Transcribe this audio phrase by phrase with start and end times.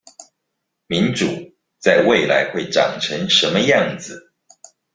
[0.87, 4.31] 民主在未來會長成什麼樣子？